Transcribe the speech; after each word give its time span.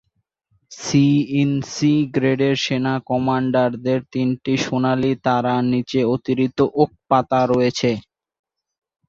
C-in-C 0.71 1.91
গ্রেডের 2.13 2.55
সেনা 2.63 2.93
কমান্ডারদের 3.09 3.99
তিনটি 4.13 4.53
সোনালি 4.65 5.11
তারার 5.25 5.63
নিচে 5.71 5.99
অতিরিক্ত 6.15 6.59
ওক 6.75 6.91
পাতা 7.09 7.39
রয়েছে। 7.51 7.91